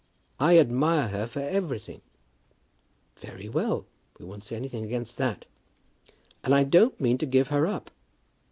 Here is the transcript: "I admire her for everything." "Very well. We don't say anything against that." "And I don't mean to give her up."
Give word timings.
"I 0.39 0.57
admire 0.57 1.09
her 1.09 1.27
for 1.27 1.41
everything." 1.41 2.01
"Very 3.17 3.47
well. 3.47 3.85
We 4.19 4.25
don't 4.25 4.43
say 4.43 4.55
anything 4.55 4.83
against 4.83 5.17
that." 5.17 5.45
"And 6.43 6.55
I 6.55 6.63
don't 6.63 6.99
mean 6.99 7.19
to 7.19 7.27
give 7.27 7.49
her 7.49 7.67
up." 7.67 7.91